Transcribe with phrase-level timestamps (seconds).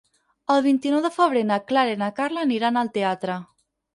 [0.53, 3.37] El vint-i-nou de febrer na Clara i na Carla aniran al teatre.